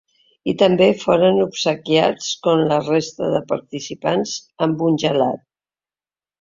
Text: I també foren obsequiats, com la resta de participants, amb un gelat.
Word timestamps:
I 0.51 0.53
també 0.61 0.87
foren 1.01 1.37
obsequiats, 1.43 2.31
com 2.49 2.65
la 2.73 2.81
resta 2.87 3.29
de 3.35 3.43
participants, 3.53 4.35
amb 4.69 4.85
un 4.91 5.01
gelat. 5.07 5.49